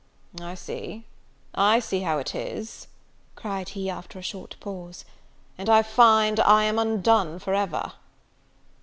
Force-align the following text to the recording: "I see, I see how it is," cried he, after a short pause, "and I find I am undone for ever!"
"I 0.41 0.55
see, 0.55 1.05
I 1.53 1.79
see 1.79 1.99
how 1.99 2.17
it 2.17 2.33
is," 2.33 2.87
cried 3.35 3.69
he, 3.77 3.87
after 3.87 4.17
a 4.17 4.23
short 4.23 4.55
pause, 4.59 5.05
"and 5.59 5.69
I 5.69 5.83
find 5.83 6.39
I 6.39 6.63
am 6.63 6.79
undone 6.79 7.37
for 7.37 7.53
ever!" 7.53 7.91